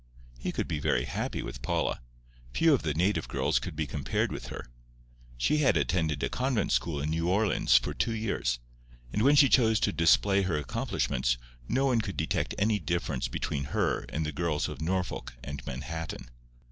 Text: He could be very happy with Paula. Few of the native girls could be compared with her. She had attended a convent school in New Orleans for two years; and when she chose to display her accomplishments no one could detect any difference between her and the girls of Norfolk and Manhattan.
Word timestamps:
He 0.39 0.51
could 0.51 0.67
be 0.67 0.79
very 0.79 1.05
happy 1.05 1.43
with 1.43 1.61
Paula. 1.61 2.01
Few 2.53 2.73
of 2.73 2.81
the 2.81 2.95
native 2.95 3.27
girls 3.27 3.59
could 3.59 3.75
be 3.75 3.85
compared 3.85 4.31
with 4.31 4.47
her. 4.47 4.65
She 5.37 5.59
had 5.59 5.77
attended 5.77 6.23
a 6.23 6.27
convent 6.29 6.71
school 6.71 6.99
in 6.99 7.11
New 7.11 7.29
Orleans 7.29 7.77
for 7.77 7.93
two 7.93 8.15
years; 8.15 8.57
and 9.13 9.21
when 9.21 9.35
she 9.35 9.47
chose 9.47 9.79
to 9.81 9.93
display 9.93 10.41
her 10.41 10.57
accomplishments 10.57 11.37
no 11.67 11.85
one 11.85 12.01
could 12.01 12.17
detect 12.17 12.55
any 12.57 12.79
difference 12.79 13.27
between 13.27 13.65
her 13.77 14.05
and 14.09 14.25
the 14.25 14.31
girls 14.31 14.67
of 14.67 14.81
Norfolk 14.81 15.35
and 15.43 15.63
Manhattan. 15.67 16.29